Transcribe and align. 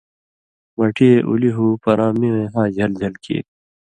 مٹی 0.77 1.07
یے 1.11 1.17
اُلی 1.29 1.51
ہُو 1.55 1.65
پراں 1.83 2.13
می 2.19 2.29
وَیں 2.33 2.49
ہا 2.53 2.61
ژھل 2.75 2.91
ژھل 2.99 3.15
کیر۔ 3.23 3.45